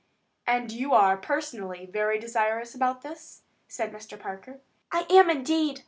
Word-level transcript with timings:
"And 0.47 0.71
you 0.71 0.93
are, 0.95 1.15
personally, 1.15 1.85
very 1.85 2.17
desirous 2.19 2.73
about 2.73 3.03
this?" 3.03 3.43
said 3.67 3.91
Mr. 3.93 4.19
Parker. 4.19 4.59
"I 4.91 5.05
am 5.11 5.29
indeed. 5.29 5.79